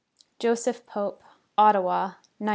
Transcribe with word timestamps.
JOSEPH 0.39 0.87
POPE. 0.87 1.21
OTTAWA, 1.59 2.17
1914. 2.41 2.49